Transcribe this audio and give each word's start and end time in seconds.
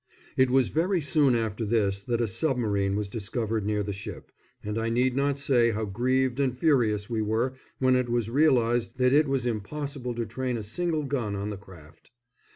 It 0.35 0.49
was 0.49 0.69
very 0.69 0.99
soon 0.99 1.35
after 1.35 1.63
this 1.63 2.01
that 2.01 2.21
a 2.21 2.27
submarine 2.27 2.95
was 2.95 3.07
discovered 3.07 3.67
near 3.67 3.83
the 3.83 3.93
ship, 3.93 4.31
and 4.63 4.79
I 4.79 4.89
need 4.89 5.15
not 5.15 5.37
say 5.37 5.69
how 5.69 5.85
grieved 5.85 6.39
and 6.39 6.57
furious 6.57 7.07
we 7.07 7.21
were 7.21 7.53
when 7.77 7.95
it 7.95 8.09
was 8.09 8.27
realised 8.27 8.97
that 8.97 9.13
it 9.13 9.27
was 9.27 9.45
impossible 9.45 10.15
to 10.15 10.25
train 10.25 10.57
a 10.57 10.63
single 10.63 11.03
gun 11.03 11.35
on 11.35 11.51
the 11.51 11.55
craft. 11.57 12.09